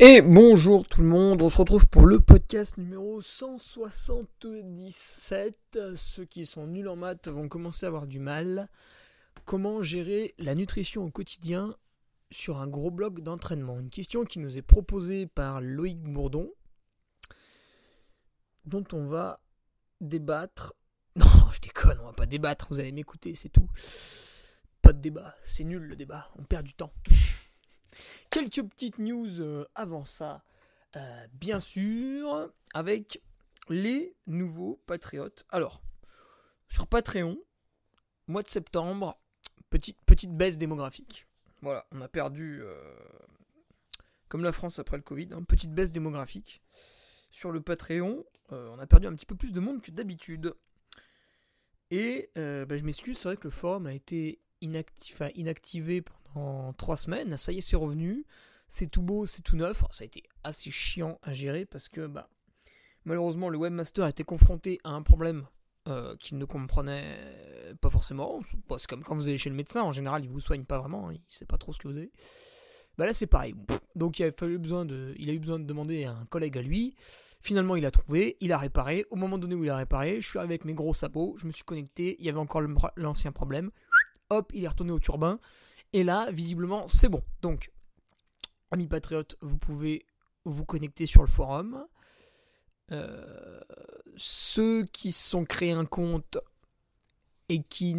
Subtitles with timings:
[0.00, 5.76] Et bonjour tout le monde, on se retrouve pour le podcast numéro 177.
[5.96, 8.68] Ceux qui sont nuls en maths vont commencer à avoir du mal.
[9.44, 11.74] Comment gérer la nutrition au quotidien
[12.30, 13.80] sur un gros bloc d'entraînement?
[13.80, 16.48] Une question qui nous est proposée par Loïc Bourdon,
[18.66, 19.40] dont on va
[20.00, 20.74] débattre.
[21.16, 23.68] Non, je déconne, on va pas débattre, vous allez m'écouter, c'est tout.
[24.80, 26.92] Pas de débat, c'est nul le débat, on perd du temps.
[28.30, 30.44] Quelques petites news euh, avant ça,
[30.96, 33.22] euh, bien sûr, avec
[33.68, 35.44] les nouveaux patriotes.
[35.50, 35.80] Alors,
[36.68, 37.38] sur Patreon,
[38.26, 39.18] mois de septembre,
[39.70, 41.26] petite, petite baisse démographique.
[41.62, 42.98] Voilà, on a perdu, euh,
[44.28, 46.62] comme la France après le Covid, une petite baisse démographique.
[47.30, 50.54] Sur le Patreon, on a perdu un petit peu plus de monde que d'habitude.
[51.90, 57.36] Et bah, je m'excuse, c'est vrai que le forum a été inactivé pendant trois semaines.
[57.36, 58.24] Ça y est, c'est revenu.
[58.68, 59.82] C'est tout beau, c'est tout neuf.
[59.90, 62.28] ça a été assez chiant à gérer parce que bah,
[63.04, 65.46] malheureusement, le webmaster a été confronté à un problème
[65.88, 67.18] euh, qu'il ne comprenait
[67.80, 68.40] pas forcément.
[68.76, 71.10] C'est comme quand vous allez chez le médecin, en général, il vous soigne pas vraiment,
[71.10, 72.12] il sait pas trop ce que vous avez.
[72.98, 73.54] Bah là, c'est pareil.
[73.94, 76.94] Donc, il a, il a eu besoin de demander à un collègue à lui.
[77.40, 79.06] Finalement, il a trouvé, il a réparé.
[79.10, 81.46] Au moment donné où il a réparé, je suis arrivé avec mes gros sabots, je
[81.46, 82.60] me suis connecté, il y avait encore
[82.96, 83.70] l'ancien problème
[84.30, 85.38] hop, il est retourné au turbin.
[85.92, 87.22] Et là, visiblement, c'est bon.
[87.42, 87.70] Donc,
[88.70, 90.04] amis patriotes, vous pouvez
[90.44, 91.86] vous connecter sur le forum.
[92.90, 93.60] Euh,
[94.16, 96.38] ceux qui se sont créés un compte
[97.48, 97.96] et qui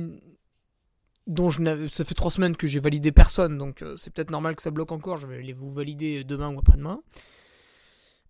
[1.28, 4.56] dont je ça fait trois semaines que j'ai validé personne, donc euh, c'est peut-être normal
[4.56, 5.18] que ça bloque encore.
[5.18, 7.02] Je vais aller vous valider demain ou après-demain.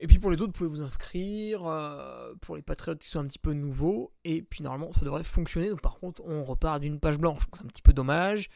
[0.02, 1.66] Et puis pour les autres, vous pouvez vous inscrire.
[1.66, 4.14] Euh, pour les patriotes qui sont un petit peu nouveaux.
[4.24, 5.70] Et puis normalement, ça devrait fonctionner.
[5.70, 7.44] Donc par contre, on repart d'une page blanche.
[7.54, 8.50] C'est un petit peu dommage.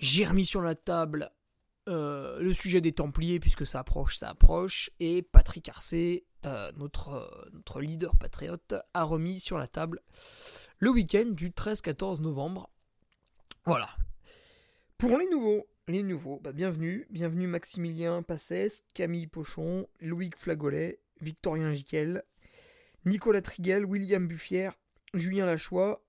[0.00, 1.32] J'ai remis sur la table
[1.88, 4.90] euh, le sujet des Templiers, puisque ça approche, ça approche.
[5.00, 10.02] Et Patrick Arcé, euh, notre, notre leader patriote, a remis sur la table
[10.78, 12.70] le week-end du 13-14 novembre.
[13.64, 13.88] Voilà.
[14.98, 17.06] Pour les nouveaux, les nouveaux, bah, bienvenue.
[17.10, 22.22] Bienvenue Maximilien Passès, Camille Pochon, Louis Flagolet, Victorien Giquel,
[23.04, 24.74] Nicolas Triguel, William Buffière,
[25.14, 26.04] Julien Lachois,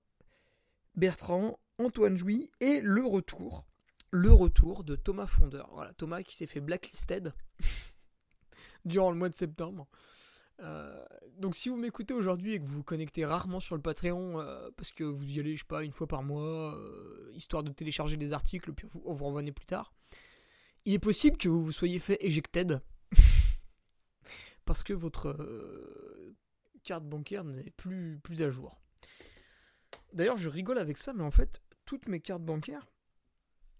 [0.94, 3.64] Bertrand, Antoine Jouy et le retour.
[4.12, 5.70] Le retour de Thomas Fondeur.
[5.72, 7.32] Voilà, Thomas qui s'est fait blacklisted
[8.84, 9.88] durant le mois de septembre.
[10.62, 11.04] Euh,
[11.38, 14.68] donc si vous m'écoutez aujourd'hui et que vous vous connectez rarement sur le Patreon euh,
[14.76, 17.72] parce que vous y allez, je sais pas, une fois par mois, euh, histoire de
[17.72, 19.94] télécharger des articles, puis vous, vous revenez plus tard,
[20.84, 22.82] il est possible que vous vous soyez fait éjected
[24.66, 25.36] parce que votre
[26.84, 28.80] carte bancaire n'est plus à jour.
[30.12, 32.86] D'ailleurs, je rigole avec ça, mais en fait, toutes mes cartes bancaires,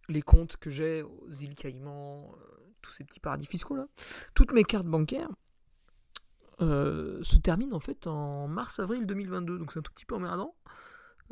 [0.09, 2.35] les comptes que j'ai aux îles Caïmans,
[2.83, 3.87] tous ces petits paradis fiscaux là,
[4.35, 5.31] toutes mes cartes bancaires,
[6.61, 9.59] euh, se termine en fait en mars-avril 2022.
[9.59, 10.55] Donc c'est un tout petit peu emmerdant.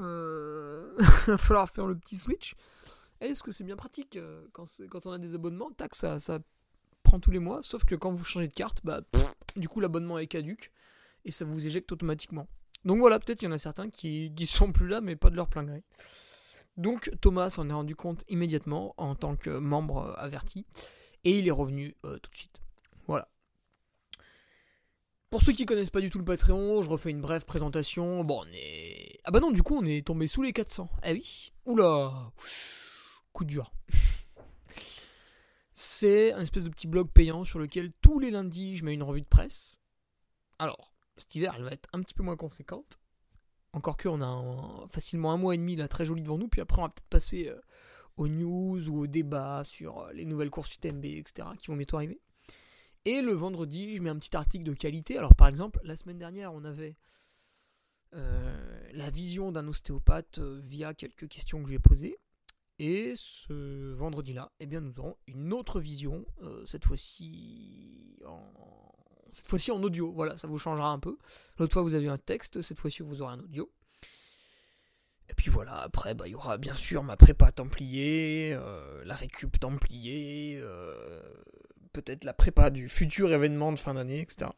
[0.01, 0.95] Euh...
[0.99, 2.55] Il va falloir faire le petit switch.
[3.21, 5.71] Est-ce que c'est bien pratique euh, quand, quand, on a des abonnements?
[5.73, 6.39] Tac, ça, ça
[7.03, 7.61] prend tous les mois.
[7.63, 9.01] Sauf que quand vous changez de carte, bah,
[9.57, 10.71] du coup l'abonnement est caduque
[11.25, 12.49] et ça vous éjecte automatiquement.
[12.85, 15.31] Donc voilà, peut-être il y en a certains qui, qui sont plus là, mais pas
[15.31, 15.83] de leur plein gré.
[16.79, 20.65] Donc Thomas s'en est rendu compte immédiatement en tant que membre averti
[21.25, 22.63] et il est revenu euh, tout de suite.
[23.09, 23.29] Voilà.
[25.29, 28.23] Pour ceux qui connaissent pas du tout le Patreon, je refais une brève présentation.
[28.25, 29.19] Bon, on est.
[29.25, 30.89] Ah bah non, du coup, on est tombé sous les 400.
[31.03, 32.33] Ah oui Oula
[33.33, 33.73] Coup dur.
[35.75, 39.03] C'est un espèce de petit blog payant sur lequel tous les lundis je mets une
[39.03, 39.81] revue de presse.
[40.61, 42.99] Alors, cet hiver, elle va être un petit peu moins conséquente.
[43.79, 46.49] Encore que, on a facilement un mois et demi là très joli devant nous.
[46.49, 47.61] Puis après, on va peut-être passer euh,
[48.17, 51.47] aux news ou aux débats sur euh, les nouvelles courses UTMB, etc.
[51.57, 52.21] qui vont bientôt arriver.
[53.05, 55.17] Et le vendredi, je mets un petit article de qualité.
[55.17, 56.97] Alors par exemple, la semaine dernière, on avait
[58.15, 62.19] euh, la vision d'un ostéopathe via quelques questions que je lui ai posées.
[62.81, 66.27] Et ce vendredi-là, eh bien, nous aurons une autre vision,
[66.65, 68.43] cette fois-ci en...
[69.33, 70.13] cette fois-ci en audio.
[70.13, 71.19] Voilà, ça vous changera un peu.
[71.59, 73.71] L'autre fois, vous avez un texte, cette fois-ci, vous aurez un audio.
[75.29, 78.59] Et puis voilà, après, bah, il y aura bien sûr ma prépa templier,
[79.05, 80.59] la récup templier,
[81.93, 84.51] peut-être la prépa du futur événement de fin d'année, etc.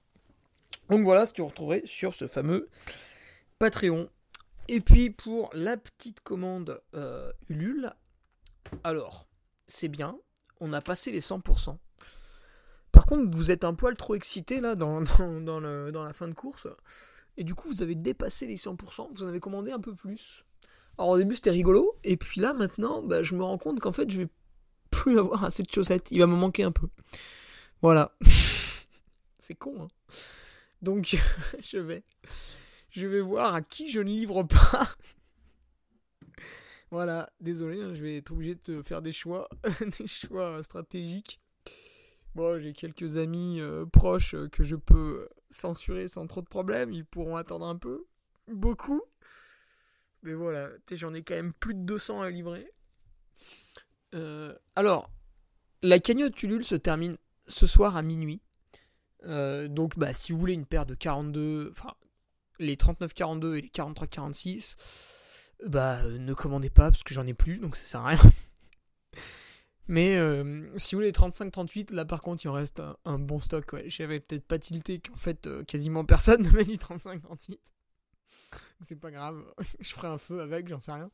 [0.90, 2.68] Donc voilà ce que vous retrouverez sur ce fameux
[3.58, 4.08] Patreon.
[4.68, 7.94] Et puis pour la petite commande euh, Ulule,
[8.84, 9.26] alors
[9.66, 10.18] c'est bien,
[10.60, 11.76] on a passé les 100%.
[12.92, 16.68] Par contre, vous êtes un poil trop excité là dans, la fin de course.
[17.36, 20.44] Et du coup, vous avez dépassé les 100%, vous en avez commandé un peu plus.
[20.98, 21.96] Alors au début, c'était rigolo.
[22.04, 24.28] Et puis là, maintenant, bah, je me rends compte qu'en fait, je vais
[24.90, 26.10] plus avoir assez de chaussettes.
[26.10, 26.88] Il va me manquer un peu.
[27.82, 28.12] Voilà.
[29.38, 29.82] c'est con.
[29.82, 29.88] Hein.
[30.82, 31.16] Donc,
[31.62, 32.04] je vais,
[32.90, 34.88] je vais voir à qui je ne livre pas.
[36.90, 39.48] voilà, désolé, hein, je vais être obligé de faire des choix,
[39.98, 41.40] des choix stratégiques.
[42.34, 46.92] Bon, j'ai quelques amis euh, proches euh, que je peux censurer sans trop de problèmes.
[46.92, 48.06] Ils pourront attendre un peu.
[48.46, 49.02] Beaucoup.
[50.22, 52.70] Mais voilà, j'en ai quand même plus de 200 à livrer.
[54.14, 55.10] Euh, alors,
[55.82, 57.16] la cagnotte Ulule se termine
[57.48, 58.42] ce soir à minuit.
[59.24, 61.94] donc, bah, si vous voulez une paire de 42, enfin,
[62.58, 64.76] les 39-42 et les 43-46,
[65.66, 68.32] bah, ne commandez pas parce que j'en ai plus, donc ça sert à rien.
[69.88, 73.72] Mais euh, si vous voulez 35-38, là par contre il en reste un, bon stock.
[73.72, 73.90] Ouais.
[73.90, 77.58] J'avais peut-être pas tilté qu'en fait euh, quasiment personne ne met du 35-38.
[78.82, 79.44] C'est pas grave,
[79.80, 81.10] je ferai un feu avec, j'en sais rien.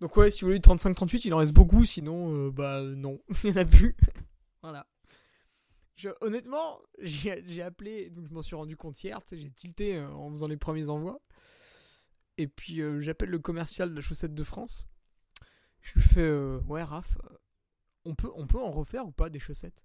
[0.00, 3.20] Donc ouais, si vous voulez du 35-38, il en reste beaucoup, sinon euh, bah non,
[3.44, 3.96] il n'y en a plus.
[4.62, 4.86] voilà.
[6.20, 10.56] Honnêtement, j'ai appelé, donc je m'en suis rendu compte hier, j'ai tilté en faisant les
[10.56, 11.20] premiers envois.
[12.38, 14.88] Et puis j'appelle le commercial de la chaussette de France.
[15.80, 16.32] Je lui fais
[16.66, 17.18] Ouais, Raph,
[18.04, 19.82] on peut, en refaire ou pas des chaussettes?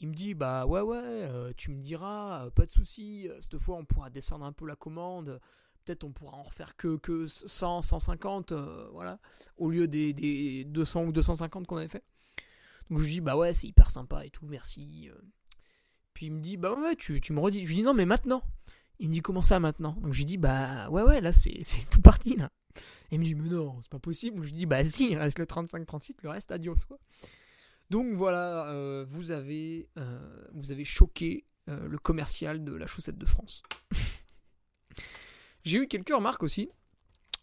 [0.00, 3.40] Il me dit, bah ouais, ouais, euh, tu me diras, euh, pas de souci, euh,
[3.40, 5.40] cette fois on pourra descendre un peu la commande,
[5.84, 8.52] peut-être on pourra en refaire que, que 100, 150,
[8.92, 9.18] voilà,
[9.56, 12.04] au lieu des, des 200 ou 250 qu'on avait fait.
[12.90, 15.10] Donc je dis, bah ouais, c'est hyper sympa et tout, merci.
[16.14, 17.62] Puis il me dit, bah ouais, tu, tu me redis.
[17.62, 18.42] Je lui dis, non, mais maintenant.
[19.00, 19.92] Il me dit, comment ça maintenant?
[20.00, 21.60] Donc je lui dis, bah ouais, ouais, là c'est
[21.90, 22.50] tout parti là.
[23.10, 24.44] Et il me dit, mais non, c'est pas possible.
[24.46, 26.98] Je dis, bah si, il reste le 35-38, le reste, adios, quoi.
[27.90, 33.16] Donc voilà, euh, vous, avez, euh, vous avez choqué euh, le commercial de la chaussette
[33.16, 33.62] de France.
[35.64, 36.70] J'ai eu quelques remarques aussi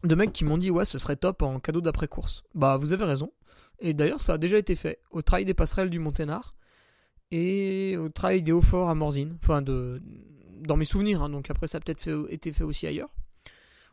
[0.04, 2.44] de mecs qui m'ont dit, ouais, ce serait top en cadeau d'après-course.
[2.54, 3.32] Bah, vous avez raison.
[3.80, 6.56] Et d'ailleurs, ça a déjà été fait au trail des passerelles du Monténard
[7.32, 9.38] et au trail des Hauts-Forts à Morzine.
[9.42, 11.30] Enfin, dans mes souvenirs, hein.
[11.30, 13.10] donc après, ça a peut-être été fait aussi ailleurs.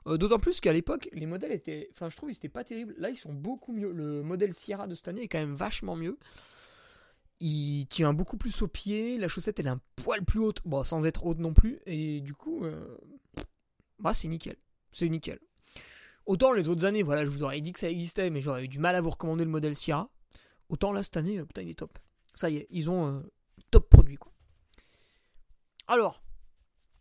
[0.06, 1.88] Euh, d'autant plus qu'à l'époque, les modèles étaient.
[1.92, 2.94] Enfin, je trouve qu'ils étaient pas terribles.
[2.98, 3.92] Là, ils sont beaucoup mieux.
[3.92, 6.18] Le modèle Sierra de cette année est quand même vachement mieux.
[7.40, 9.18] Il tient beaucoup plus au pied.
[9.18, 10.60] La chaussette, elle est un poil plus haute.
[10.64, 11.80] Bon, sans être haute non plus.
[11.86, 12.96] Et du coup, euh,
[13.98, 14.56] bah, c'est nickel.
[14.90, 15.38] C'est nickel.
[16.26, 18.68] Autant les autres années, voilà, je vous aurais dit que ça existait, mais j'aurais eu
[18.68, 20.08] du mal à vous recommander le modèle Sierra.
[20.68, 21.98] Autant là, cette année, euh, putain, il est top.
[22.34, 23.24] Ça y est, ils ont
[23.70, 24.32] top produit, quoi.
[25.88, 26.22] Alors,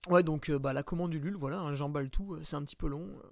[0.09, 2.63] Ouais, donc euh, bah, la commande du LUL, voilà, hein, j'emballe tout, euh, c'est un
[2.63, 3.07] petit peu long.
[3.07, 3.29] Euh.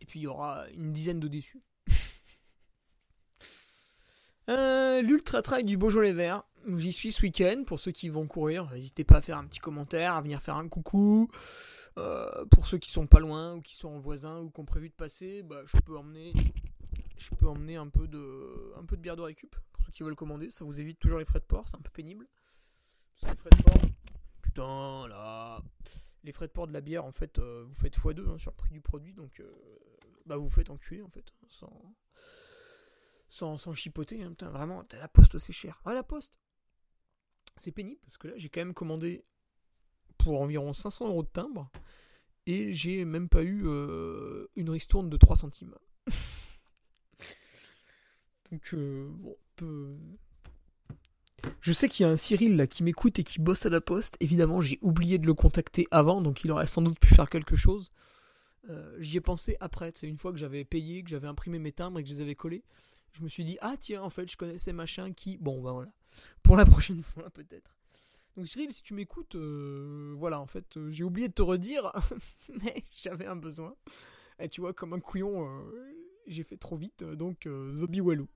[0.00, 1.62] et puis il y aura une dizaine de déçus.
[4.48, 6.44] L'Ultra Trail du Beaujolais Vert,
[6.76, 7.62] j'y suis ce week-end.
[7.66, 10.56] Pour ceux qui vont courir, n'hésitez pas à faire un petit commentaire, à venir faire
[10.56, 11.30] un coucou.
[12.50, 14.90] pour ceux qui sont pas loin ou qui sont en voisin ou qui ont prévu
[14.90, 16.34] de passer, bah, je peux emmener,
[17.16, 20.02] je peux emmener un peu de, un peu de bière de récup pour ceux qui
[20.02, 20.50] veulent commander.
[20.50, 22.28] Ça vous évite toujours les frais de port, c'est un peu pénible.
[23.22, 23.88] les frais de port,
[24.52, 25.62] putain, là.
[26.24, 28.52] Les frais de port de la bière, en fait, euh, vous faites x2 hein, sur
[28.52, 29.50] le prix du produit, donc euh,
[30.24, 31.96] bah vous faites enculer, en fait, sans,
[33.28, 34.22] sans, sans chipoter.
[34.22, 35.80] Hein, putain, vraiment, la poste, c'est cher.
[35.84, 36.38] Ah, la poste
[37.56, 39.24] C'est pénible, parce que là, j'ai quand même commandé
[40.16, 41.68] pour environ 500 euros de timbre,
[42.46, 45.74] et j'ai même pas eu euh, une ristourne de 3 centimes.
[48.52, 49.96] donc, bon, peu
[51.60, 53.80] je sais qu'il y a un Cyril là qui m'écoute et qui bosse à la
[53.80, 54.16] poste.
[54.20, 57.56] Évidemment, j'ai oublié de le contacter avant, donc il aurait sans doute pu faire quelque
[57.56, 57.90] chose.
[58.70, 61.72] Euh, j'y ai pensé après, c'est une fois que j'avais payé, que j'avais imprimé mes
[61.72, 62.62] timbres et que je les avais collés.
[63.12, 65.36] Je me suis dit, ah tiens, en fait, je connaissais machin qui.
[65.38, 65.92] Bon, bah voilà.
[66.42, 67.76] Pour la prochaine fois, peut-être.
[68.36, 71.92] Donc Cyril, si tu m'écoutes, euh, voilà, en fait, euh, j'ai oublié de te redire,
[72.62, 73.74] mais j'avais un besoin.
[74.38, 75.46] Et tu vois, comme un couillon,
[76.26, 78.26] j'ai fait trop vite, donc Zobi Walou.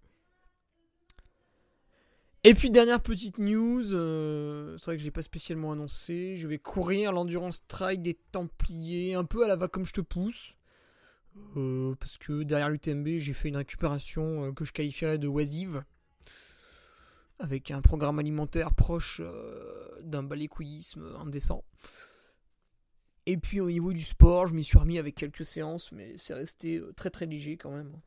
[2.48, 6.58] Et puis dernière petite news, euh, c'est vrai que j'ai pas spécialement annoncé, je vais
[6.58, 10.54] courir l'endurance trail des Templiers, un peu à la va comme je te pousse.
[11.56, 15.82] Euh, parce que derrière l'UTMB, j'ai fait une récupération euh, que je qualifierais de oisive.
[17.40, 19.20] Avec un programme alimentaire proche
[20.02, 21.64] d'un balécouillisme indécent.
[23.26, 26.34] Et puis au niveau du sport, je m'y suis remis avec quelques séances, mais c'est
[26.34, 28.00] resté très très léger quand même.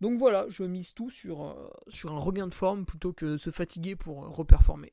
[0.00, 3.50] Donc voilà, je mise tout sur, euh, sur un regain de forme plutôt que se
[3.50, 4.92] fatiguer pour euh, reperformer.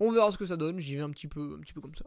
[0.00, 1.94] On verra ce que ça donne, j'y vais un petit peu, un petit peu comme
[1.94, 2.04] ça.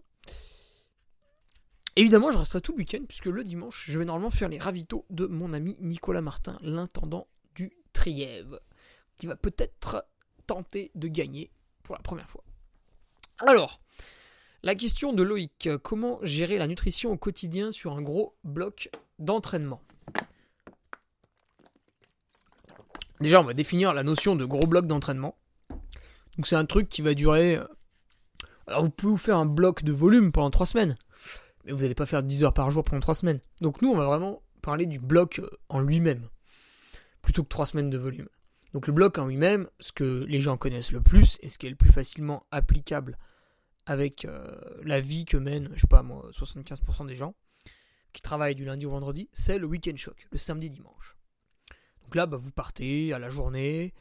[1.96, 5.06] Évidemment, je resterai tout le week-end puisque le dimanche, je vais normalement faire les ravitaux
[5.10, 8.60] de mon ami Nicolas Martin, l'intendant du Trièvre,
[9.18, 10.06] qui va peut-être
[10.46, 11.50] tenter de gagner
[11.82, 12.44] pour la première fois.
[13.40, 13.82] Alors,
[14.62, 19.82] la question de Loïc, comment gérer la nutrition au quotidien sur un gros bloc d'entraînement?
[23.20, 25.36] Déjà, on va définir la notion de gros bloc d'entraînement.
[26.38, 27.66] Donc c'est un truc qui va durer euh,
[28.68, 30.98] Alors vous pouvez vous faire un bloc de volume pendant 3 semaines,
[31.66, 33.40] mais vous n'allez pas faire 10 heures par jour pendant 3 semaines.
[33.62, 36.28] Donc nous, on va vraiment parler du bloc euh, en lui-même,
[37.24, 38.28] plutôt que 3 semaines de volume.
[38.74, 41.66] Donc le bloc en lui-même, ce que les gens connaissent le plus et ce qui
[41.66, 43.18] est le plus facilement applicable
[43.88, 47.34] avec euh, la vie que mènent, je sais pas moi, 75% des gens
[48.14, 51.18] qui travaillent du lundi au vendredi, c'est le week-end choc, le samedi dimanche.
[52.08, 53.94] Donc là, bah, vous partez à la journée,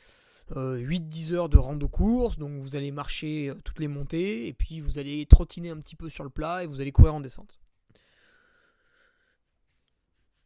[0.52, 4.52] 8-10 euh, heures de rando course, donc vous allez marcher euh, toutes les montées, et
[4.52, 7.20] puis vous allez trottiner un petit peu sur le plat, et vous allez courir en
[7.20, 7.58] descente.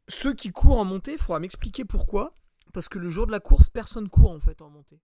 [0.09, 2.35] Ceux qui courent en montée, il faudra m'expliquer pourquoi,
[2.73, 5.03] parce que le jour de la course, personne court en fait en montée.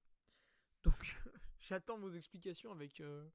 [0.82, 1.18] Donc
[1.60, 3.28] j'attends vos explications avec, euh,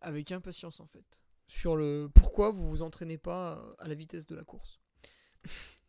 [0.00, 4.36] avec impatience en fait, sur le pourquoi vous vous entraînez pas à la vitesse de
[4.36, 4.78] la course.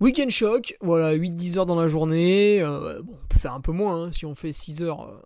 [0.00, 2.60] Weekend choc, voilà, 8-10 heures dans la journée.
[2.60, 5.22] Euh, on peut faire un peu moins, hein, si on fait 6 heures, euh,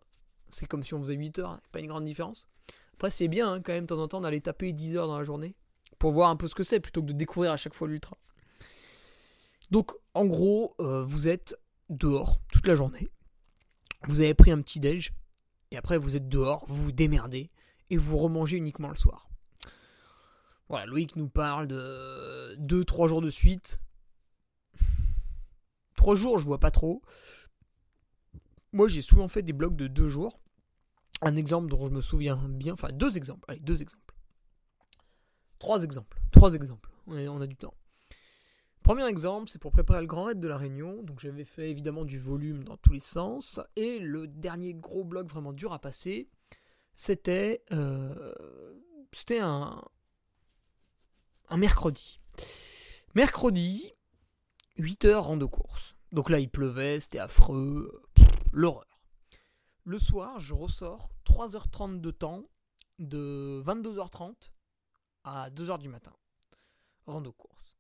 [0.49, 2.49] c'est comme si on faisait 8 heures, pas une grande différence.
[2.95, 5.17] Après, c'est bien hein, quand même, de temps en temps, d'aller taper 10 heures dans
[5.17, 5.55] la journée,
[5.99, 8.19] pour voir un peu ce que c'est, plutôt que de découvrir à chaque fois l'ultra.
[9.71, 11.59] Donc, en gros, euh, vous êtes
[11.89, 13.09] dehors toute la journée.
[14.07, 15.15] Vous avez pris un petit déj,
[15.71, 17.51] et après, vous êtes dehors, vous vous démerdez,
[17.89, 19.31] et vous remangez uniquement le soir.
[20.69, 23.81] Voilà, Loïc nous parle de 2-3 jours de suite,
[26.09, 27.03] Trois jours, je vois pas trop.
[28.73, 30.41] Moi, j'ai souvent fait des blocs de deux jours.
[31.21, 34.15] Un exemple dont je me souviens bien, enfin deux exemples, allez, deux exemples.
[35.59, 37.75] Trois exemples, trois exemples, on a, du temps.
[38.83, 41.03] Premier exemple, c'est pour préparer le grand raid de la Réunion.
[41.03, 43.61] Donc j'avais fait évidemment du volume dans tous les sens.
[43.77, 46.31] Et le dernier gros bloc vraiment dur à passer,
[46.95, 48.33] c'était euh,
[49.13, 49.85] c'était un,
[51.55, 52.19] mercredi.
[53.15, 53.93] Mercredi,
[54.79, 55.98] 8 heures rando course.
[56.13, 58.03] Donc là, il pleuvait, c'était affreux,
[58.53, 59.01] l'horreur.
[59.85, 62.49] Le soir, je ressors 3h30 de temps,
[62.99, 64.51] de 22h30
[65.25, 66.15] à 2h du matin.
[67.07, 67.79] Rando course.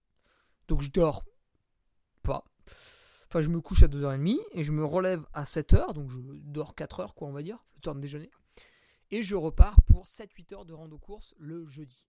[0.69, 1.25] Donc je dors
[2.23, 2.45] pas.
[3.27, 6.75] Enfin, je me couche à 2h30 et je me relève à 7h, donc je dors
[6.75, 8.31] 4h, quoi, on va dire, le temps de déjeuner.
[9.11, 12.05] Et je repars pour 7-8 heures de rando course le jeudi.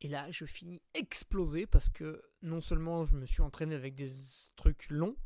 [0.00, 4.10] Et là, je finis explosé parce que non seulement je me suis entraîné avec des
[4.56, 5.16] trucs longs,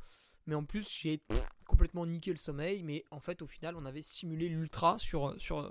[0.47, 1.23] mais en plus j'ai
[1.67, 2.83] complètement niqué le sommeil.
[2.83, 5.71] Mais en fait, au final, on avait simulé l'ultra sur, sur,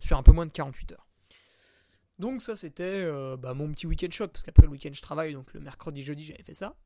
[0.00, 1.06] sur un peu moins de 48 heures.
[2.18, 5.32] Donc ça, c'était euh, bah, mon petit week-end choc, parce qu'après le week-end, je travaille,
[5.32, 6.76] donc le mercredi, jeudi, j'avais fait ça.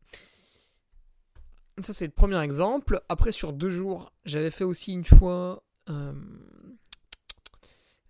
[1.83, 3.01] Ça, c'est le premier exemple.
[3.09, 5.63] Après, sur deux jours, j'avais fait aussi une fois...
[5.89, 6.13] Euh,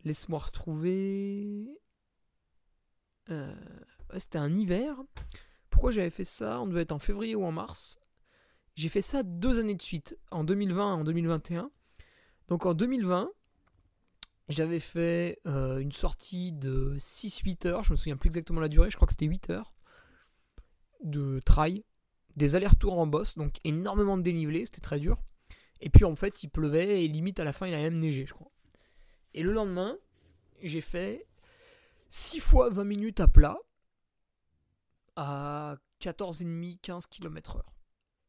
[0.05, 1.67] laisse-moi retrouver...
[3.29, 3.55] Euh,
[4.19, 4.97] c'était un hiver.
[5.69, 6.61] Pourquoi j'avais fait ça?
[6.61, 7.99] On devait être en février ou en mars.
[8.77, 11.71] J'ai fait ça deux années de suite, en 2020 et en 2021.
[12.49, 13.31] Donc en 2020,
[14.49, 18.91] j'avais fait euh, une sortie de 6-8 heures, je me souviens plus exactement la durée,
[18.91, 19.73] je crois que c'était 8 heures
[21.03, 21.85] de trail,
[22.37, 25.19] des allers-retours en boss, donc énormément de dénivelé, c'était très dur.
[25.81, 28.27] Et puis en fait, il pleuvait et limite à la fin, il a même neigé,
[28.27, 28.51] je crois.
[29.35, 29.97] Et le lendemain,
[30.63, 31.27] j'ai fait
[32.11, 33.59] 6 fois 20 minutes à plat
[35.17, 37.76] à 14,5-15 km/h.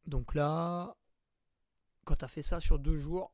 [0.08, 0.96] Donc là,
[2.04, 3.32] quand tu as fait ça sur deux jours,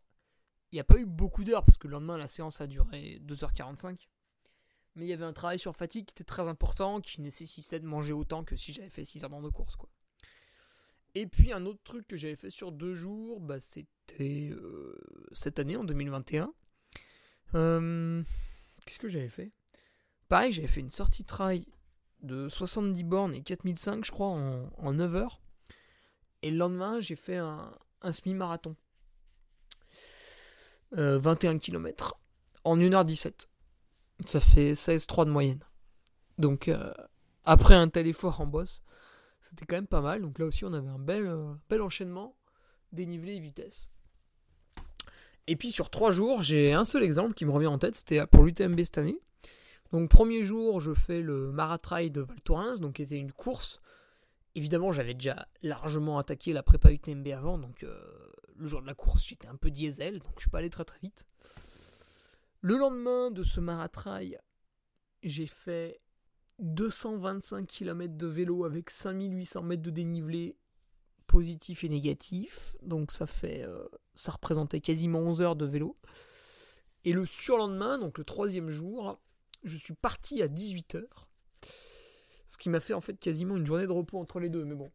[0.73, 3.21] il n'y a pas eu beaucoup d'heures parce que le lendemain la séance a duré
[3.25, 4.09] 2h45.
[4.97, 7.87] Mais il y avait un travail sur fatigue qui était très important, qui nécessitait de
[7.87, 9.77] manger autant que si j'avais fait 6 heures de course.
[11.15, 15.01] Et puis un autre truc que j'avais fait sur deux jours, bah, c'était euh,
[15.33, 16.53] cette année en 2021.
[17.55, 18.23] Euh,
[18.85, 19.53] qu'est-ce que j'avais fait?
[20.29, 21.67] Pareil, j'avais fait une sortie trail
[22.23, 25.44] de 70 bornes et 4005 je crois en, en 9 heures.
[26.45, 27.73] Et le lendemain, j'ai fait un,
[28.13, 28.77] semi-marathon.
[30.93, 32.19] 21 km
[32.65, 33.47] en 1h17.
[34.27, 35.65] Ça fait 16,3 de moyenne.
[36.37, 36.93] Donc, euh,
[37.47, 38.83] après un tel effort en boss,
[39.41, 40.21] c'était quand même pas mal.
[40.21, 42.37] Donc là aussi, on avait un bel, euh, bel enchaînement
[42.93, 43.91] dénivelé et vitesse.
[45.47, 48.27] Et puis sur 3 jours, j'ai un seul exemple qui me revient en tête, c'était
[48.27, 49.19] pour l'UTMB cette année.
[49.93, 53.81] Donc premier jour, je fais le Maratrail de Val Thorens, donc qui était une course
[54.55, 58.95] Évidemment, j'avais déjà largement attaqué la prépa UTMB avant, donc euh, le jour de la
[58.95, 61.27] course, j'étais un peu diesel, donc je suis pas allé très très vite.
[62.61, 64.39] Le lendemain de ce maratrail,
[65.23, 66.01] j'ai fait
[66.61, 70.57] 225 km de vélo avec 5800 mètres de dénivelé
[71.27, 72.77] positif et négatif.
[72.83, 73.85] Donc ça fait euh,
[74.15, 75.97] ça représentait quasiment 11 heures de vélo.
[77.05, 79.21] Et le surlendemain, donc le troisième jour,
[79.63, 81.29] je suis parti à 18 heures.
[82.55, 84.65] Ce qui m'a fait en fait quasiment une journée de repos entre les deux.
[84.65, 84.89] Mais bon,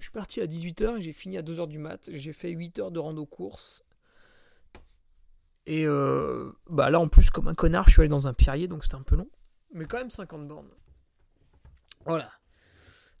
[0.00, 2.10] je suis parti à 18h et j'ai fini à 2h du mat.
[2.12, 3.84] J'ai fait 8 heures de rando course.
[5.66, 8.66] Et euh, bah là, en plus, comme un connard, je suis allé dans un pierrier,
[8.66, 9.28] donc c'était un peu long.
[9.72, 10.68] Mais quand même 50 bornes.
[12.06, 12.32] Voilà.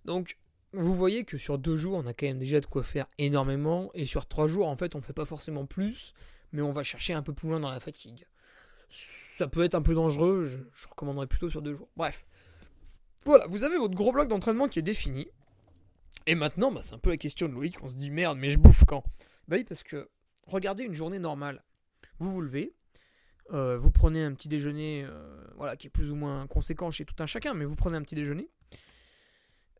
[0.04, 0.36] Donc,
[0.72, 3.92] vous voyez que sur deux jours, on a quand même déjà de quoi faire énormément.
[3.94, 6.12] Et sur trois jours, en fait, on fait pas forcément plus,
[6.50, 8.26] mais on va chercher un peu plus loin dans la fatigue.
[8.88, 11.88] Ça peut être un peu dangereux, je, je recommanderais plutôt sur deux jours.
[11.96, 12.24] Bref.
[13.24, 15.26] Voilà, vous avez votre gros bloc d'entraînement qui est défini.
[16.26, 17.82] Et maintenant, bah, c'est un peu la question de Loïc.
[17.82, 19.04] On se dit merde, mais je bouffe quand?
[19.48, 20.08] Bah oui, parce que
[20.46, 21.62] regardez une journée normale.
[22.18, 22.74] Vous vous levez,
[23.52, 27.04] euh, vous prenez un petit déjeuner, euh, voilà, qui est plus ou moins conséquent chez
[27.04, 28.48] tout un chacun, mais vous prenez un petit déjeuner.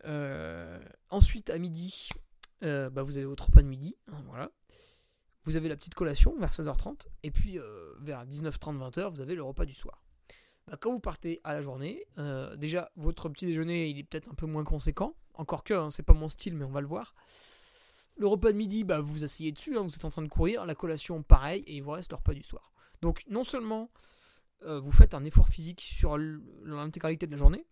[0.04, 0.78] Euh,
[1.10, 2.08] ensuite, à midi,
[2.60, 4.50] bah, vous avez votre repas de midi, hein, voilà.
[5.44, 7.58] Vous avez la petite collation vers 16h30, et puis
[8.00, 10.03] vers 19h30, 20h, vous avez le repas du soir.
[10.66, 12.06] Bah, quand vous partez à la journée,
[12.56, 16.02] déjà votre petit déjeuner il est peut-être un peu moins conséquent, encore que hein, c'est
[16.02, 17.14] pas mon style, mais on va le voir.
[18.16, 20.64] Le repas de midi, bah, vous asseyez dessus, hein, vous êtes en train de courir.
[20.66, 22.73] La collation, pareil, et il vous reste le repas du soir.
[23.02, 23.90] Donc, non seulement
[24.64, 27.66] euh, vous faites un effort physique sur l'intégralité de la journée,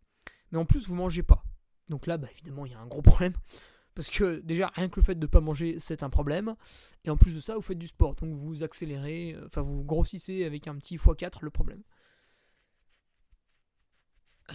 [0.51, 1.45] mais en plus, vous mangez pas.
[1.89, 3.35] Donc là, bah, évidemment, il y a un gros problème.
[3.95, 6.57] Parce que déjà, rien que le fait de ne pas manger, c'est un problème.
[7.05, 8.15] Et en plus de ça, vous faites du sport.
[8.15, 11.83] Donc vous accélérez, euh, enfin vous grossissez avec un petit x4 le problème.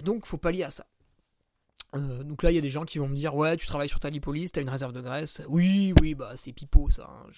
[0.03, 0.85] Donc faut pallier à ça.
[1.95, 3.89] Euh, donc là, il y a des gens qui vont me dire Ouais, tu travailles
[3.89, 5.41] sur ta lipolyse, t'as une réserve de graisse.
[5.47, 7.09] Oui, oui, bah c'est pipeau ça.
[7.09, 7.29] Hein.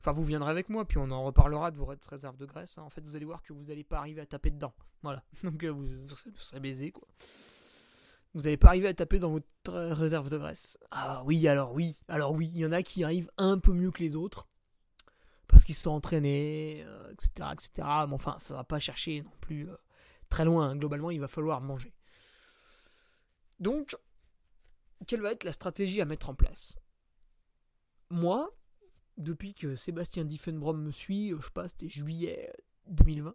[0.00, 2.78] Enfin, vous viendrez avec moi, puis on en reparlera de vos réserves de graisse.
[2.78, 2.82] Hein.
[2.82, 4.72] En fait, vous allez voir que vous n'allez pas arriver à taper dedans.
[5.02, 5.22] Voilà.
[5.42, 5.86] Donc euh, vous,
[6.38, 7.08] serez baisé, quoi.
[8.34, 10.78] Vous n'allez pas arriver à taper dans votre réserve de graisse.
[10.90, 11.96] Ah oui, alors oui.
[12.08, 14.46] Alors oui, il y en a qui arrivent un peu mieux que les autres.
[15.48, 17.70] Parce qu'ils se sont entraînés, etc., euh, etc.
[18.06, 19.66] Mais enfin, ça va pas chercher non plus
[20.28, 20.76] très loin.
[20.76, 21.94] Globalement, il va falloir manger.
[23.60, 23.96] Donc,
[25.06, 26.78] quelle va être la stratégie à mettre en place?
[28.10, 28.50] Moi,
[29.16, 32.52] depuis que Sébastien Diffenbrom me suit, je sais pas, c'était juillet
[32.86, 33.34] 2020,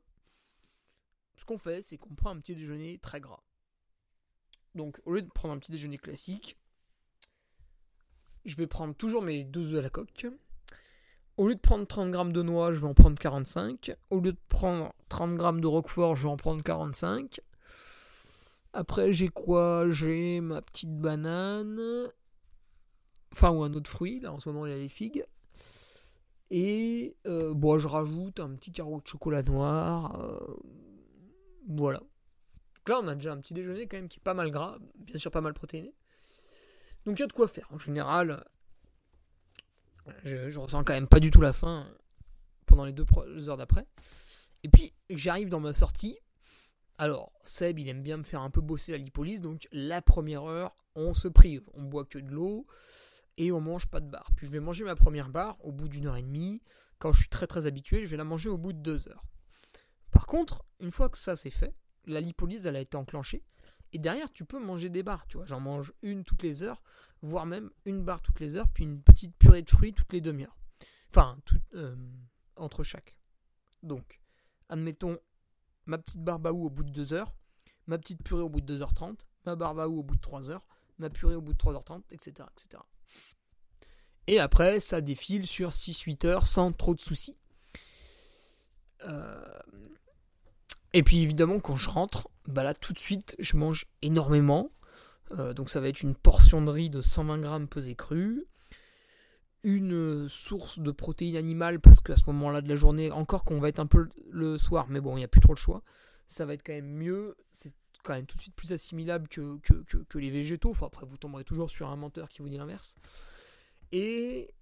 [1.36, 3.44] ce qu'on fait, c'est qu'on prend un petit déjeuner très gras.
[4.76, 6.58] Donc, au lieu de prendre un petit déjeuner classique,
[8.46, 10.28] je vais prendre toujours mes deux œufs à la coque.
[11.38, 13.96] Au lieu de prendre 30 grammes de noix, je vais en prendre 45.
[14.12, 17.40] Au lieu de prendre 30 grammes de roquefort, je vais en prendre 45.
[18.74, 19.90] Après, j'ai quoi?
[19.90, 22.10] J'ai ma petite banane.
[23.32, 24.20] Enfin, ou un autre fruit.
[24.20, 25.26] Là, en ce moment, il y a les figues.
[26.52, 30.22] Et euh, bon, je rajoute un petit carreau de chocolat noir.
[30.22, 30.56] Euh,
[31.68, 32.00] voilà.
[32.00, 34.78] Donc là, on a déjà un petit déjeuner quand même qui est pas mal gras.
[35.00, 35.96] Bien sûr, pas mal protéiné.
[37.06, 37.68] Donc, il y a de quoi faire.
[37.72, 38.46] En général,
[40.24, 41.88] je, ressens quand même pas du tout la faim
[42.66, 43.06] pendant les deux
[43.50, 43.86] heures d'après.
[44.64, 46.18] Et puis, j'arrive dans ma sortie.
[46.98, 50.44] Alors, Seb, il aime bien me faire un peu bosser la lipolyse, donc la première
[50.44, 51.64] heure, on se prive.
[51.74, 52.68] On boit que de l'eau
[53.38, 54.30] et on mange pas de barre.
[54.36, 56.62] Puis je vais manger ma première barre au bout d'une heure et demie.
[57.00, 59.26] Quand je suis très très habitué, je vais la manger au bout de deux heures.
[60.12, 63.44] Par contre, une fois que ça c'est fait, la lipolyse elle a été enclenchée.
[63.94, 65.28] Et derrière, tu peux manger des barres.
[65.28, 66.82] Tu vois, j'en mange une toutes les heures,
[67.22, 70.22] voire même une barre toutes les heures, puis une petite purée de fruits toutes les
[70.22, 70.58] demi-heures.
[71.10, 71.38] Enfin,
[71.76, 71.96] euh,
[72.56, 73.16] entre chaque.
[73.84, 74.20] Donc,
[74.68, 75.20] admettons
[75.86, 77.34] ma petite barbaou au bout de 2 heures,
[77.88, 81.10] ma petite purée au bout de 2h30, ma barbaou au bout de 3 heures, ma
[81.10, 82.48] purée au bout de 3h30, etc.
[82.52, 82.82] etc.
[84.26, 87.38] Et après, ça défile sur 6-8 heures sans trop de soucis.
[89.04, 89.44] Euh,
[90.94, 94.70] et puis évidemment, quand je rentre, bah là tout de suite, je mange énormément.
[95.32, 98.46] Euh, donc ça va être une portion de riz de 120 grammes pesée crue,
[99.64, 103.70] une source de protéines animales parce qu'à ce moment-là de la journée, encore qu'on va
[103.70, 105.82] être un peu le soir, mais bon, il n'y a plus trop le choix,
[106.28, 109.58] ça va être quand même mieux, c'est quand même tout de suite plus assimilable que,
[109.62, 112.96] que, les végétaux, enfin après vous tomberez toujours sur un menteur qui vous dit l'inverse.
[113.92, 114.54] Et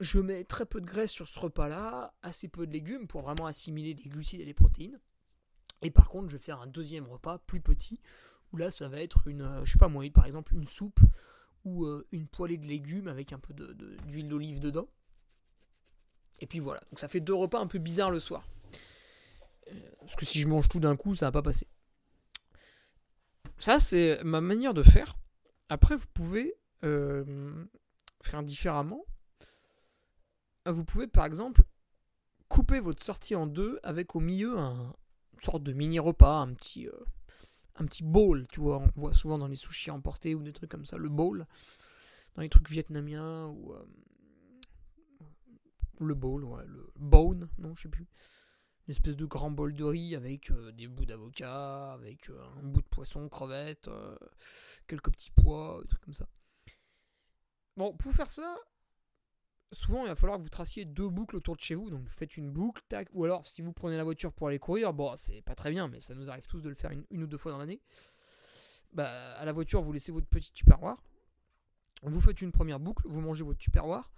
[0.00, 3.46] je mets très peu de graisse sur ce repas-là, assez peu de légumes pour vraiment
[3.46, 5.00] assimiler les glucides et les protéines.
[5.82, 8.00] Et par contre, je vais faire un deuxième repas plus petit,
[8.52, 11.00] où là ça va être une, je sais pas moi, par exemple une soupe
[11.64, 13.54] ou euh, une poêlée de légumes avec un peu
[14.06, 14.88] d'huile d'olive dedans.
[16.40, 18.48] Et puis voilà, donc ça fait deux repas un peu bizarres le soir.
[19.68, 21.66] Euh, parce que si je mange tout d'un coup, ça va pas passer.
[23.58, 25.16] Ça, c'est ma manière de faire.
[25.68, 27.64] Après, vous pouvez euh,
[28.22, 29.04] faire différemment.
[30.66, 31.62] Vous pouvez, par exemple,
[32.48, 34.94] couper votre sortie en deux avec au milieu un,
[35.34, 36.88] une sorte de mini repas, un petit,
[37.76, 40.70] un petit bowl, tu vois, on voit souvent dans les sushis emportés ou des trucs
[40.70, 41.46] comme ça, le bowl,
[42.34, 43.84] dans les trucs vietnamiens ou euh,
[46.00, 48.06] le bowl, ouais, le bone, non, je sais plus,
[48.86, 52.62] une espèce de grand bol de riz avec euh, des bouts d'avocat, avec euh, un
[52.62, 53.88] bout de poisson, crevette,
[54.86, 56.28] quelques petits pois, des trucs comme ça.
[57.76, 58.56] Bon, pour faire ça,
[59.74, 61.90] souvent il va falloir que vous traciez deux boucles autour de chez vous.
[61.90, 64.92] Donc faites une boucle, tac, ou alors si vous prenez la voiture pour aller courir,
[64.92, 67.26] bon, c'est pas très bien, mais ça nous arrive tous de le faire une, ou
[67.26, 67.80] deux fois dans l'année.
[68.92, 70.96] Bah, à la voiture, vous laissez votre petit tupperware.
[72.02, 74.10] Vous faites une première boucle, vous mangez votre tupperware,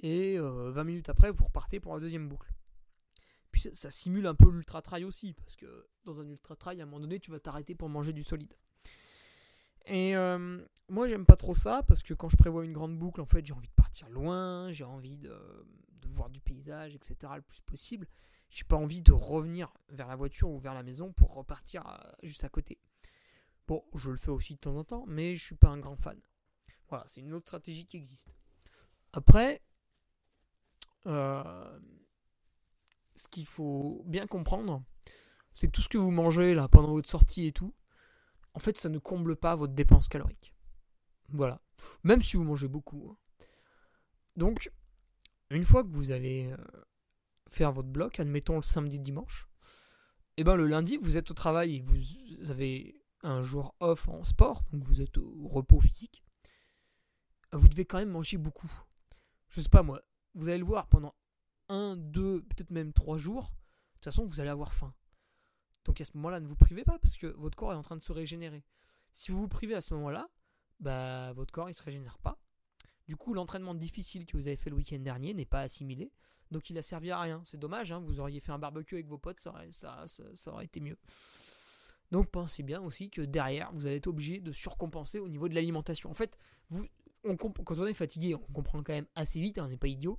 [0.00, 2.50] et 20 euh, minutes après, vous repartez pour la deuxième boucle.
[3.50, 6.84] Puis ça, simule un peu l'ultra trail aussi, parce que dans un ultra trail, à
[6.84, 8.54] un moment donné, tu vas t'arrêter pour manger du solide.
[9.86, 13.20] Et euh, moi, j'aime pas trop ça parce que quand je prévois une grande boucle,
[13.20, 15.34] en fait, j'ai envie de partir loin, j'ai envie de,
[16.08, 17.32] voir du paysage, etc.
[17.36, 18.06] le plus possible.
[18.50, 22.12] J'ai pas envie de revenir vers la voiture ou vers la maison pour repartir euh,
[22.22, 22.78] juste à côté.
[23.66, 25.96] Bon, je le fais aussi de temps en temps, mais je suis pas un grand
[25.96, 26.20] fan.
[26.88, 28.28] Voilà, c'est une autre stratégie qui existe.
[29.14, 29.62] Après,
[31.06, 31.78] euh,
[33.14, 34.82] ce qu'il faut bien comprendre,
[35.54, 37.74] c'est que tout ce que vous mangez là pendant votre sortie et tout,
[38.54, 40.54] en fait, ça ne comble pas votre dépense calorique.
[41.28, 41.60] Voilà.
[42.04, 43.10] Même si vous mangez beaucoup.
[43.10, 43.44] Hein.
[44.36, 44.70] Donc,
[45.50, 46.56] une fois que vous allez euh,
[47.50, 49.48] faire votre bloc, admettons le samedi dimanche,
[50.36, 54.08] et eh ben le lundi, vous êtes au travail et vous avez un jour off
[54.08, 56.24] en sport, donc vous êtes au repos physique,
[57.52, 58.70] vous devez quand même manger beaucoup.
[59.50, 60.00] Je sais pas moi,
[60.34, 61.14] vous allez le voir pendant
[61.68, 64.94] un, deux, peut-être même trois jours, de toute façon vous allez avoir faim.
[65.84, 67.96] Donc à ce moment-là, ne vous privez pas parce que votre corps est en train
[67.96, 68.62] de se régénérer.
[69.12, 70.28] Si vous vous privez à ce moment-là,
[70.80, 72.38] bah, votre corps il se régénère pas.
[73.08, 76.12] Du coup, l'entraînement difficile que vous avez fait le week-end dernier n'est pas assimilé,
[76.50, 77.42] donc il a servi à rien.
[77.44, 79.52] C'est dommage, hein, vous auriez fait un barbecue avec vos potes, ça
[80.46, 80.96] aurait, été mieux.
[82.10, 85.54] Donc pensez bien aussi que derrière, vous allez être obligé de surcompenser au niveau de
[85.54, 86.10] l'alimentation.
[86.10, 86.38] En fait,
[87.24, 90.18] quand on est fatigué, on comprend quand même assez vite, hein, on n'est pas idiot,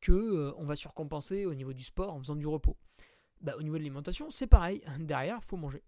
[0.00, 2.76] que euh, on va surcompenser au niveau du sport en faisant du repos.
[3.40, 4.82] Bah, au niveau de l'alimentation, c'est pareil.
[4.98, 5.82] Derrière, faut manger.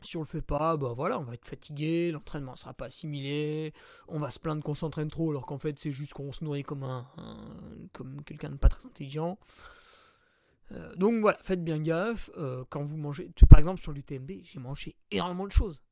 [0.00, 3.72] Si on le fait pas, bah voilà, on va être fatigué, l'entraînement sera pas assimilé,
[4.08, 6.64] on va se plaindre qu'on s'entraîne trop alors qu'en fait c'est juste qu'on se nourrit
[6.64, 7.06] comme un,
[7.92, 9.38] comme quelqu'un de pas très intelligent.
[10.72, 13.30] Euh, donc voilà, faites bien gaffe euh, quand vous mangez.
[13.48, 15.84] Par exemple sur l'UTMB, j'ai mangé énormément de choses.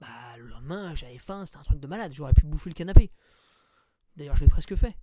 [0.00, 3.10] Bah le lendemain j'avais faim, c'était un truc de malade, j'aurais pu bouffer le canapé.
[4.16, 4.96] D'ailleurs je l'ai presque fait.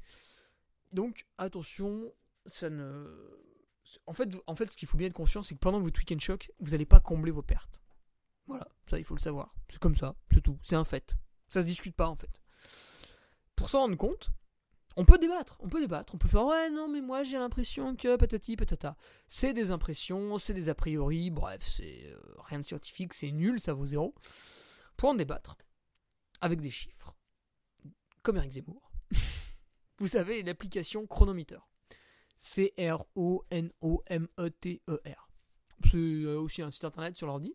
[0.93, 2.11] Donc attention,
[2.47, 3.05] ça ne
[4.07, 6.19] en fait, en fait, ce qu'il faut bien être conscient, c'est que pendant votre week-end
[6.19, 7.81] choc, vous n'allez pas combler vos pertes.
[8.47, 9.55] Voilà, ça il faut le savoir.
[9.69, 11.17] C'est comme ça, c'est tout, c'est un fait.
[11.47, 12.41] Ça se discute pas en fait.
[13.55, 14.29] Pour s'en rendre compte,
[14.97, 17.95] on peut débattre, on peut débattre, on peut faire ouais non mais moi j'ai l'impression
[17.95, 18.97] que patati patata.
[19.27, 23.59] C'est des impressions, c'est des a priori, bref, c'est euh, rien de scientifique, c'est nul,
[23.59, 24.13] ça vaut zéro.
[24.97, 25.57] Pour en débattre,
[26.41, 27.15] avec des chiffres,
[28.21, 28.91] comme Eric Zemmour,
[29.97, 31.59] vous savez l'application Chronometer.
[32.37, 35.29] C-R-O-N-O-M-E-T-E-R.
[35.83, 37.53] C'est euh, aussi un site internet sur l'ordi.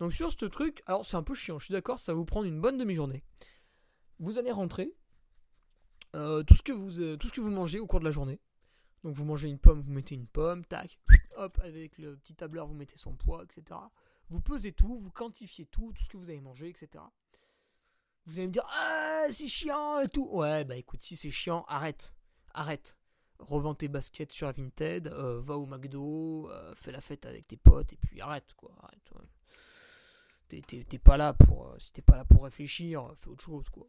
[0.00, 2.24] Donc sur ce truc, alors c'est un peu chiant, je suis d'accord, ça va vous
[2.24, 3.24] prendre une bonne demi-journée.
[4.20, 4.94] Vous allez rentrer
[6.14, 8.10] euh, tout, ce que vous, euh, tout ce que vous mangez au cours de la
[8.10, 8.40] journée.
[9.04, 10.98] Donc vous mangez une pomme, vous mettez une pomme, tac,
[11.36, 13.80] hop, avec le petit tableur, vous mettez son poids, etc.
[14.28, 17.04] Vous pesez tout, vous quantifiez tout, tout ce que vous avez mangé, etc.
[18.26, 20.28] Vous allez me dire, ah, c'est chiant et tout.
[20.30, 22.14] Ouais, bah écoute, si c'est chiant, arrête,
[22.52, 22.98] arrête
[23.38, 27.56] revends tes baskets sur Vinted, euh, va au McDo, euh, fais la fête avec tes
[27.56, 28.74] potes et puis arrête quoi.
[28.82, 29.10] Arrête,
[30.48, 31.68] T'es pas là pour.
[31.68, 33.86] Euh, si t'es pas là pour réfléchir, fais autre chose quoi.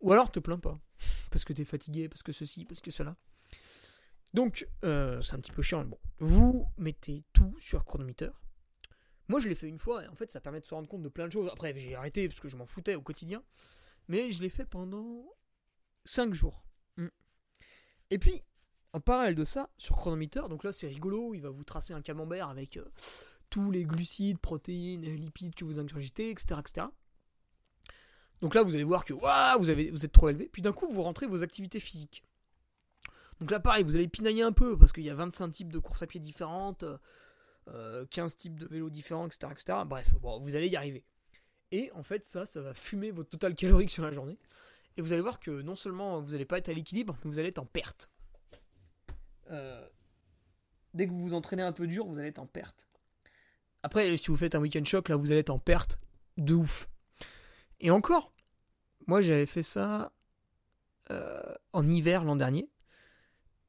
[0.00, 0.78] Ou alors te plains pas.
[1.30, 3.16] Parce que t'es fatigué, parce que ceci, parce que cela.
[4.32, 4.88] Donc, c'est
[5.34, 5.84] un petit peu chiant.
[5.84, 8.30] Bon, vous mettez tout sur Chronometer.
[9.28, 11.02] Moi, je l'ai fait une fois et en fait, ça permet de se rendre compte
[11.02, 11.48] de plein de choses.
[11.52, 13.42] Après, j'ai arrêté parce que je m'en foutais au quotidien.
[14.08, 15.24] Mais je l'ai fait pendant
[16.04, 16.64] 5 jours.
[18.10, 18.42] Et puis,
[18.92, 22.02] en parallèle de ça, sur Chronometer, donc là c'est rigolo, il va vous tracer un
[22.02, 22.84] camembert avec euh,
[23.48, 26.86] tous les glucides, protéines, lipides que vous ingurgitez, etc., etc.
[28.40, 30.88] Donc là vous allez voir que vous, avez, vous êtes trop élevé, puis d'un coup
[30.90, 32.24] vous rentrez vos activités physiques.
[33.38, 35.78] Donc là pareil, vous allez pinailler un peu, parce qu'il y a 25 types de
[35.78, 36.84] courses à pied différentes,
[37.66, 39.78] 15 euh, types de vélos différents, etc., etc.
[39.86, 41.04] Bref, bon, vous allez y arriver.
[41.70, 44.38] Et en fait ça, ça va fumer votre total calorique sur la journée.
[45.00, 47.38] Et vous allez voir que non seulement vous n'allez pas être à l'équilibre, mais vous
[47.38, 48.10] allez être en perte.
[49.50, 49.88] Euh,
[50.92, 52.86] dès que vous vous entraînez un peu dur, vous allez être en perte.
[53.82, 55.98] Après, si vous faites un week-end choc, là, vous allez être en perte
[56.36, 56.90] de ouf.
[57.80, 58.34] Et encore,
[59.06, 60.12] moi j'avais fait ça
[61.10, 62.68] euh, en hiver l'an dernier.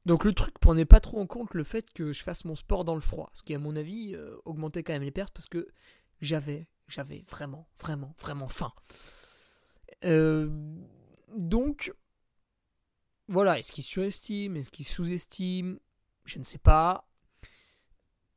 [0.04, 2.84] Donc le truc, prenez pas trop en compte le fait que je fasse mon sport
[2.84, 3.30] dans le froid.
[3.32, 5.66] Ce qui, à mon avis, euh, augmentait quand même les pertes parce que
[6.20, 8.74] j'avais, j'avais vraiment, vraiment, vraiment faim.
[10.04, 10.50] Euh,
[11.36, 11.92] donc,
[13.28, 15.78] voilà, est-ce qu'il surestime, est-ce qu'il sous-estime
[16.24, 17.08] Je ne sais pas.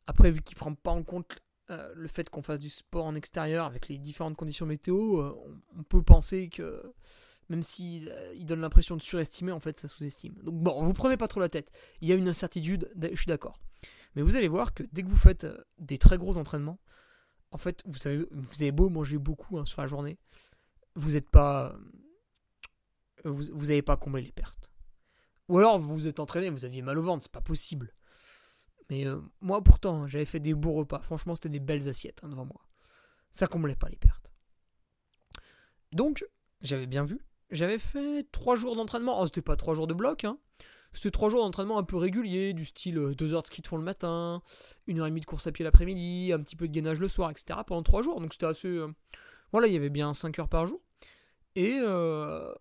[0.08, 1.40] Après, vu qu'il ne prend pas en compte
[1.72, 5.36] euh, le fait qu'on fasse du sport en extérieur avec les différentes conditions météo, euh,
[5.78, 6.94] on, peut penser que
[7.50, 10.36] Même s'il il donne l'impression de surestimer, en fait, ça sous-estime.
[10.44, 11.72] Donc bon, vous prenez pas trop la tête.
[12.02, 13.60] Il y a une incertitude, je suis d'accord.
[14.16, 15.46] Mais vous allez voir que dès que vous faites
[15.78, 16.80] des très gros entraînements,
[17.52, 20.18] en fait, vous savez, vous avez beau manger beaucoup hein, sur la journée,
[20.96, 21.76] vous n'êtes pas,
[23.30, 24.72] vous n'avez pas comblé les pertes.
[25.48, 27.94] Ou alors vous vous êtes entraîné, vous aviez mal au ventre, c'est pas possible.
[28.90, 31.00] Mais euh, moi pourtant, hein, j'avais fait des beaux repas.
[31.00, 32.68] Franchement, c'était des belles assiettes hein, devant moi.
[33.32, 34.32] Ça comblait pas les pertes.
[35.92, 36.26] Donc,
[36.62, 37.20] j'avais bien vu.
[37.52, 39.20] J'avais fait trois jours d'entraînement.
[39.22, 40.38] Oh, c'était pas trois jours de bloc, hein.
[40.94, 43.68] C'était trois jours d'entraînement un peu réguliers, du style euh, deux heures de ski de
[43.68, 44.42] fond le matin,
[44.88, 47.10] une heure et demie de course à pied l'après-midi, un petit peu de gainage le
[47.10, 47.60] soir, etc.
[47.68, 48.22] pendant trois jours.
[48.22, 48.70] Donc c'était assez.
[48.70, 48.88] Euh,
[49.52, 50.82] voilà, il y avait bien cinq heures par jour.
[51.56, 51.80] Et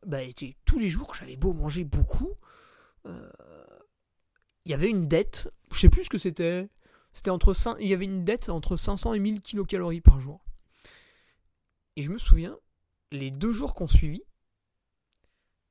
[0.06, 0.20] bah,
[0.64, 2.34] tous les jours, j'avais beau manger beaucoup,
[3.04, 6.68] il y avait une dette, je sais plus ce que c'était.
[7.12, 10.44] C'était entre 5, il y avait une dette entre 500 et 1000 kilocalories par jour.
[11.94, 12.58] Et je me souviens,
[13.12, 14.24] les deux jours qu'on suivit,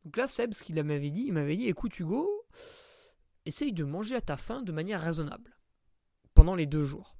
[0.05, 2.45] donc là, Seb, ce qu'il m'avait dit, il m'avait dit écoute, Hugo,
[3.45, 5.57] essaye de manger à ta faim de manière raisonnable
[6.33, 7.15] pendant les deux jours.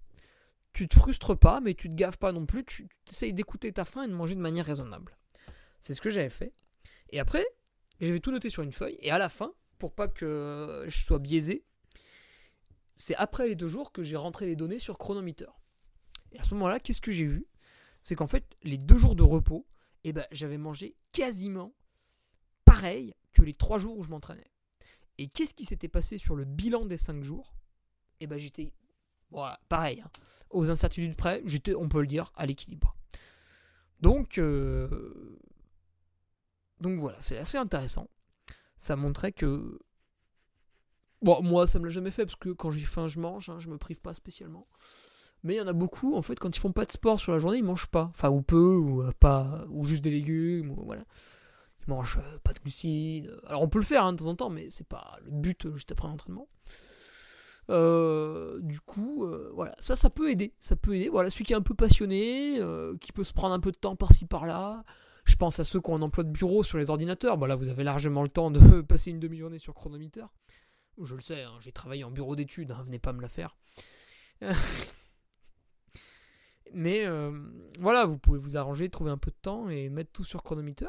[0.72, 2.64] Tu te frustres pas, mais tu te gaves pas non plus.
[2.64, 5.18] Tu essayes d'écouter ta faim et de manger de manière raisonnable.
[5.84, 6.54] C'est ce que j'avais fait.
[7.10, 7.46] Et après,
[8.00, 8.98] j'avais tout noté sur une feuille.
[9.02, 11.66] Et à la fin, pour pas que je sois biaisé,
[12.96, 15.50] c'est après les deux jours que j'ai rentré les données sur Chronometer.
[16.32, 17.46] Et à ce moment-là, qu'est-ce que j'ai vu?
[18.02, 19.68] C'est qu'en fait, les deux jours de repos,
[20.06, 21.74] eh ben, j'avais mangé quasiment
[22.64, 24.52] pareil que les trois jours où je m'entraînais.
[25.18, 27.54] Et qu'est-ce qui s'était passé sur le bilan des cinq jours?
[28.22, 28.72] Eh ben, j'étais
[29.68, 30.02] pareil.
[30.02, 30.10] Hein.
[30.50, 32.96] Aux incertitudes près, j'étais, on peut le dire, à l'équilibre.
[34.00, 35.38] Donc, euh,
[36.84, 38.08] donc voilà, c'est assez intéressant
[38.84, 39.80] ça montrait que.
[41.22, 43.58] Bon, moi, ça me l'a jamais fait parce que quand j'ai faim, je mange, hein,
[43.60, 44.68] je me prive pas spécialement.
[45.44, 47.32] Mais il y en a beaucoup, en fait, quand ils font pas de sport sur
[47.32, 48.10] la journée, ils mangent pas.
[48.14, 51.04] Enfin, ou peu, ou euh, pas, ou juste des légumes, ou voilà.
[51.86, 53.34] Ils mangent euh, pas de glucides.
[53.48, 55.66] Alors, on peut le faire hein, de temps en temps, mais c'est pas le but
[55.66, 56.50] euh, juste après l'entraînement.
[57.70, 60.54] du coup, voilà, ça, ça peut aider.
[60.60, 61.08] Ça peut aider.
[61.08, 62.60] Voilà, celui qui est un peu passionné,
[63.00, 64.84] qui peut se prendre un peu de temps par-ci par-là,
[65.26, 67.38] je pense à ceux qui ont un emploi de bureau sur les ordinateurs.
[67.38, 70.28] Bon, là, vous avez largement le temps de passer une demi-journée sur chronomètre.
[71.02, 73.58] Je le sais, hein, j'ai travaillé en bureau d'études, hein, venez pas me la faire.
[76.74, 77.32] Mais euh,
[77.80, 80.86] voilà, vous pouvez vous arranger, trouver un peu de temps et mettre tout sur chronomètre.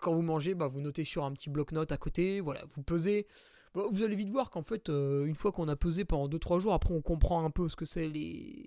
[0.00, 2.40] Quand vous mangez, bah, vous notez sur un petit bloc-notes à côté.
[2.40, 3.26] Voilà, vous pesez.
[3.74, 6.74] vous allez vite voir qu'en fait, euh, une fois qu'on a pesé pendant 2-3 jours,
[6.74, 8.66] après on comprend un peu ce que c'est les,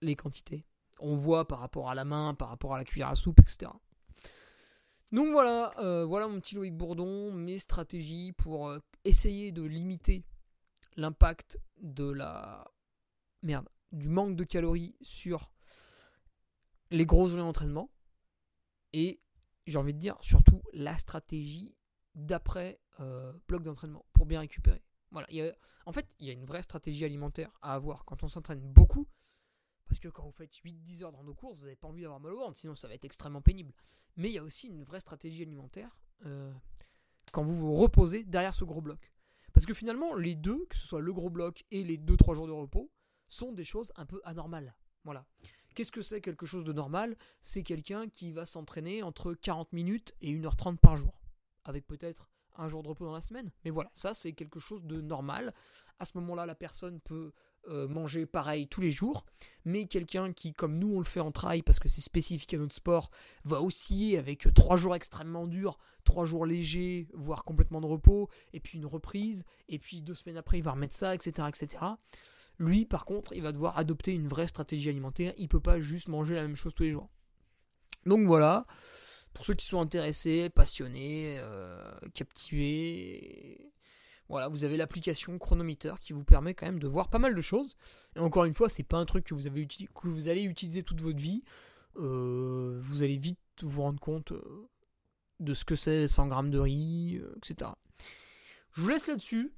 [0.00, 0.64] les quantités
[1.00, 3.70] on voit par rapport à la main, par rapport à la cuillère à soupe, etc.
[5.12, 10.24] Donc voilà, euh, voilà mon petit Loïc Bourdon, mes stratégies pour euh, essayer de limiter
[10.96, 12.70] l'impact de la
[13.42, 15.50] merde, du manque de calories sur
[16.90, 17.90] les grosses journées d'entraînement
[18.92, 19.20] et
[19.66, 21.76] j'ai envie de dire surtout la stratégie
[22.14, 24.82] d'après euh, bloc d'entraînement pour bien récupérer.
[25.12, 25.28] Voilà,
[25.86, 29.06] en fait, il y a une vraie stratégie alimentaire à avoir quand on s'entraîne beaucoup
[29.88, 32.20] parce que quand vous faites 8-10 heures dans nos courses, vous n'avez pas envie d'avoir
[32.20, 33.72] mal au ventre, sinon ça va être extrêmement pénible.
[34.16, 36.52] Mais il y a aussi une vraie stratégie alimentaire euh,
[37.32, 39.12] quand vous vous reposez derrière ce gros bloc.
[39.52, 42.46] Parce que finalement, les deux, que ce soit le gros bloc et les 2-3 jours
[42.46, 42.90] de repos,
[43.28, 44.76] sont des choses un peu anormales.
[45.04, 45.26] Voilà.
[45.74, 47.16] Qu'est-ce que c'est quelque chose de normal?
[47.40, 51.20] C'est quelqu'un qui va s'entraîner entre 40 minutes et 1h30 par jour.
[51.64, 53.50] Avec peut-être un jour de repos dans la semaine.
[53.64, 55.54] Mais voilà, ça c'est quelque chose de normal.
[55.98, 57.32] À ce moment-là, la personne peut
[57.68, 59.24] euh, manger pareil tous les jours,
[59.64, 62.58] mais quelqu'un qui, comme nous on le fait en trail parce que c'est spécifique à
[62.58, 63.10] notre sport,
[63.44, 68.60] va osciller avec trois jours extrêmement durs, trois jours légers, voire complètement de repos, et
[68.60, 71.48] puis une reprise, et puis deux semaines après il va remettre ça, etc.
[71.48, 71.84] etc.
[72.58, 76.08] Lui, par contre, il va devoir adopter une vraie stratégie alimentaire, il peut pas juste
[76.08, 77.08] manger la même chose tous les jours.
[78.06, 78.66] Donc voilà,
[79.34, 83.72] pour ceux qui sont intéressés, passionnés, euh, captivés,
[84.28, 87.40] voilà, vous avez l'application Chronometer qui vous permet quand même de voir pas mal de
[87.40, 87.76] choses.
[88.16, 89.46] Et encore une fois, c'est pas un truc que vous,
[90.28, 91.44] allez utiliser toute votre vie.
[91.96, 94.68] Euh, vous allez vite vous rendre compte euh,
[95.40, 97.70] de ce que c'est 100 grammes de riz, euh, etc.
[98.72, 99.52] Je vous laisse là-dessus.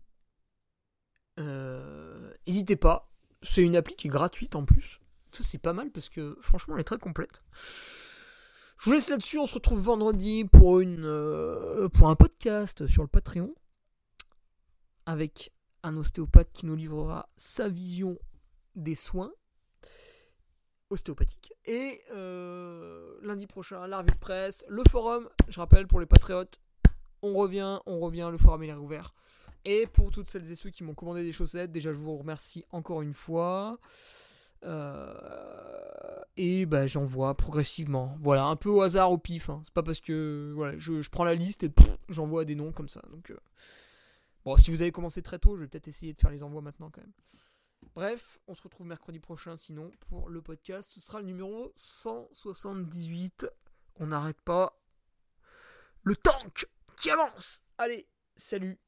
[1.38, 3.10] N'hésitez pas.
[3.42, 5.00] C'est une appli qui est gratuite en plus.
[5.32, 7.42] Ça, c'est pas mal parce que franchement, elle est très complète.
[8.78, 9.38] Je vous laisse là-dessus.
[9.38, 10.82] On se retrouve vendredi pour,
[11.92, 13.54] pour un podcast sur le Patreon
[15.08, 15.52] avec
[15.84, 18.18] un ostéopathe qui nous livrera sa vision
[18.76, 19.32] des soins
[20.90, 21.54] ostéopathiques.
[21.64, 26.60] Et euh, lundi prochain, la revue de presse, le forum, je rappelle pour les patriotes,
[27.22, 29.14] on revient, on revient, le forum est ouvert.
[29.64, 32.66] Et pour toutes celles et ceux qui m'ont commandé des chaussettes, déjà je vous remercie
[32.70, 33.78] encore une fois.
[34.64, 35.14] Euh,
[36.36, 38.14] et bah, j'envoie progressivement.
[38.20, 39.48] Voilà, un peu au hasard, au pif.
[39.48, 39.62] Hein.
[39.64, 41.70] C'est pas parce que voilà, je, prends la liste et
[42.10, 43.00] j'envoie des noms comme ça.
[43.10, 43.38] Donc, euh,
[44.48, 46.62] bon, si vous avez commencé très tôt, je vais peut-être essayer de faire les envois
[46.62, 47.12] maintenant quand même.
[47.94, 50.90] Bref, on se retrouve mercredi prochain sinon pour le podcast.
[50.90, 53.46] Ce sera le numéro 178.
[53.96, 54.80] On n'arrête pas.
[56.02, 57.62] Le tank qui avance.
[57.76, 58.78] Allez, salut